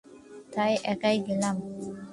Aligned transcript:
তাই 0.53 0.73
একাই 0.93 1.17
গেলাম! 1.27 1.55